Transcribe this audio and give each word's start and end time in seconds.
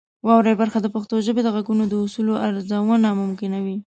واورئ 0.25 0.53
برخه 0.61 0.79
د 0.81 0.87
پښتو 0.95 1.15
ژبې 1.25 1.41
د 1.43 1.49
غږونو 1.55 1.83
د 1.87 1.93
اصولو 2.05 2.33
ارزونه 2.47 3.09
ممکنوي. 3.21 3.77